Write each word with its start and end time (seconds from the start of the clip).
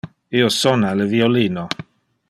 Io 0.39 0.47
sona 0.55 0.95
le 1.03 1.07
violin. 1.13 1.63